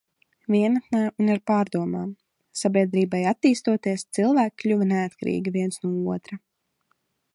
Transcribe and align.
Vienatnē 0.53 1.01
un 1.23 1.27
ar 1.33 1.41
pārdomām. 1.49 2.07
Sabiedrībai 2.61 3.19
attīstoties, 3.33 4.07
cilvēki 4.19 4.59
kļuva 4.65 4.89
neatkarīgi 4.95 5.55
viens 5.59 5.83
no 5.85 5.93
otrā. 6.17 6.41